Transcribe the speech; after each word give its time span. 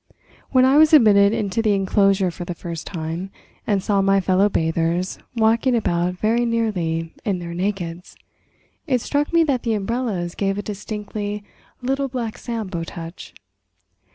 When 0.49 0.65
I 0.65 0.77
was 0.77 0.93
admitted 0.93 1.31
into 1.31 1.61
the 1.61 1.73
enclosure 1.75 2.31
for 2.31 2.43
the 2.43 2.55
first 2.55 2.87
time, 2.87 3.29
and 3.67 3.83
saw 3.83 4.01
my 4.01 4.19
fellow 4.19 4.49
bathers 4.49 5.19
walking 5.35 5.75
about 5.75 6.15
very 6.17 6.43
nearly 6.43 7.13
"in 7.23 7.37
their 7.37 7.53
nakeds," 7.53 8.15
it 8.87 8.99
struck 9.01 9.31
me 9.31 9.43
that 9.43 9.61
the 9.61 9.75
umbrellas 9.75 10.33
gave 10.33 10.57
a 10.57 10.63
distinctly 10.63 11.43
"Little 11.83 12.07
Black 12.07 12.39
Sambo" 12.39 12.83
touch. 12.83 13.35